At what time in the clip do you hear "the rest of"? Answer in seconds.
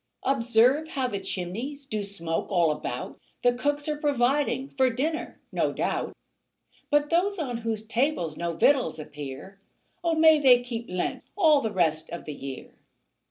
11.61-12.25